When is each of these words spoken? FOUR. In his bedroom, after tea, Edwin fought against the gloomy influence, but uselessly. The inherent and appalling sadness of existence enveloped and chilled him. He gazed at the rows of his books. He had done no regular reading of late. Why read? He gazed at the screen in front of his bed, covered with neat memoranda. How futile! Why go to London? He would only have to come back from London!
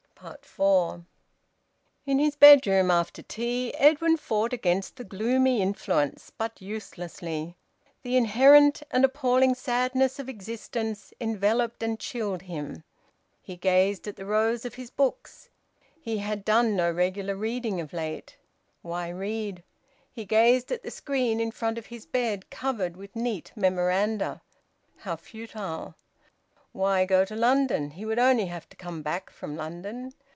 FOUR. 0.55 1.01
In 2.05 2.19
his 2.19 2.35
bedroom, 2.35 2.91
after 2.91 3.23
tea, 3.23 3.73
Edwin 3.73 4.17
fought 4.17 4.53
against 4.53 4.97
the 4.97 5.03
gloomy 5.03 5.63
influence, 5.63 6.31
but 6.37 6.61
uselessly. 6.61 7.55
The 8.03 8.15
inherent 8.17 8.83
and 8.91 9.03
appalling 9.03 9.55
sadness 9.55 10.19
of 10.19 10.29
existence 10.29 11.11
enveloped 11.19 11.81
and 11.81 11.99
chilled 11.99 12.43
him. 12.43 12.83
He 13.41 13.55
gazed 13.57 14.07
at 14.07 14.15
the 14.15 14.27
rows 14.27 14.63
of 14.63 14.75
his 14.75 14.91
books. 14.91 15.49
He 15.99 16.19
had 16.19 16.45
done 16.45 16.75
no 16.75 16.91
regular 16.91 17.35
reading 17.35 17.81
of 17.81 17.91
late. 17.91 18.37
Why 18.83 19.09
read? 19.09 19.63
He 20.13 20.23
gazed 20.23 20.71
at 20.71 20.83
the 20.83 20.91
screen 20.91 21.39
in 21.39 21.49
front 21.49 21.79
of 21.79 21.87
his 21.87 22.05
bed, 22.05 22.47
covered 22.51 22.95
with 22.95 23.15
neat 23.15 23.51
memoranda. 23.55 24.43
How 24.97 25.15
futile! 25.15 25.95
Why 26.73 27.03
go 27.03 27.25
to 27.25 27.35
London? 27.35 27.91
He 27.91 28.05
would 28.05 28.17
only 28.17 28.45
have 28.45 28.69
to 28.69 28.77
come 28.77 29.01
back 29.01 29.29
from 29.29 29.57
London! 29.57 30.13